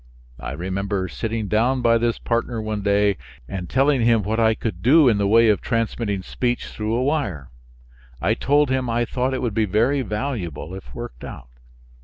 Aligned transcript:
I 0.39 0.53
remember 0.53 1.07
sitting 1.07 1.47
down 1.47 1.83
by 1.83 1.99
this 1.99 2.17
partner 2.17 2.59
one 2.59 2.81
day 2.81 3.17
and 3.47 3.69
telling 3.69 4.01
him 4.01 4.23
what 4.23 4.39
I 4.39 4.55
could 4.55 4.81
do 4.81 5.07
in 5.07 5.19
the 5.19 5.27
way 5.27 5.47
of 5.47 5.61
transmitting 5.61 6.23
speech 6.23 6.69
through 6.69 6.95
a 6.95 7.03
wire. 7.03 7.51
I 8.19 8.33
told 8.33 8.71
him 8.71 8.89
I 8.89 9.05
thought 9.05 9.35
it 9.35 9.43
would 9.43 9.53
be 9.53 9.65
very 9.65 10.01
valuable 10.01 10.73
if 10.73 10.95
worked 10.95 11.23
out. 11.23 11.49